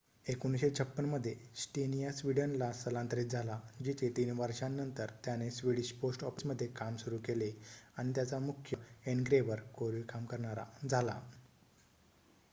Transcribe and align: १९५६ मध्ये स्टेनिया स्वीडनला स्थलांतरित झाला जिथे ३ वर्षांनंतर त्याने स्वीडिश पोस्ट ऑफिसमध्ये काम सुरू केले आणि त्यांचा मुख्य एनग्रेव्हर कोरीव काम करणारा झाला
१९५६ 0.25 1.03
मध्ये 1.05 1.33
स्टेनिया 1.55 2.11
स्वीडनला 2.11 2.71
स्थलांतरित 2.71 3.25
झाला 3.27 3.59
जिथे 3.81 4.09
३ 4.19 4.31
वर्षांनंतर 4.37 5.11
त्याने 5.25 5.49
स्वीडिश 5.51 5.91
पोस्ट 5.99 6.23
ऑफिसमध्ये 6.23 6.67
काम 6.71 6.95
सुरू 6.95 7.17
केले 7.25 7.51
आणि 7.97 8.11
त्यांचा 8.15 8.39
मुख्य 8.39 8.77
एनग्रेव्हर 9.05 9.59
कोरीव 9.75 10.01
काम 10.09 10.25
करणारा 10.25 10.65
झाला 10.89 11.19